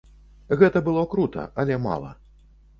[0.61, 2.11] Гэта было крута, але мала.